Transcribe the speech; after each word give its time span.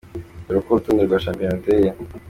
Dore 0.45 0.57
uko 0.59 0.69
urutonde 0.71 1.01
rwa 1.03 1.23
shampiyona 1.25 1.57
ruteye:. 1.57 1.89